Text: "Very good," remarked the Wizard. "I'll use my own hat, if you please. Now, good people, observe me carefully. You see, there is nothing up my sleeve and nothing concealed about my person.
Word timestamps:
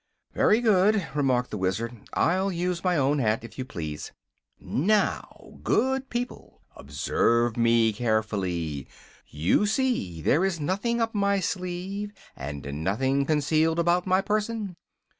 "Very 0.33 0.61
good," 0.61 1.07
remarked 1.13 1.51
the 1.51 1.59
Wizard. 1.59 1.95
"I'll 2.13 2.51
use 2.51 2.83
my 2.83 2.97
own 2.97 3.19
hat, 3.19 3.43
if 3.43 3.59
you 3.59 3.65
please. 3.65 4.11
Now, 4.59 5.59
good 5.61 6.09
people, 6.09 6.59
observe 6.75 7.55
me 7.55 7.93
carefully. 7.93 8.87
You 9.27 9.67
see, 9.67 10.19
there 10.23 10.43
is 10.43 10.59
nothing 10.59 10.99
up 10.99 11.13
my 11.13 11.39
sleeve 11.39 12.13
and 12.35 12.83
nothing 12.83 13.27
concealed 13.27 13.77
about 13.77 14.07
my 14.07 14.21
person. 14.21 14.75